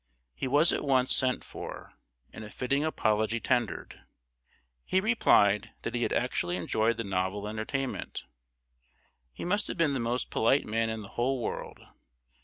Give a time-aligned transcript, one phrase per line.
[0.33, 1.93] He was at once sent for,
[2.33, 4.01] and a fitting apology tendered.
[4.83, 8.23] He replied that he had actually enjoyed the novel entertainment.
[9.31, 11.81] He must have been the most polite man in the whole world.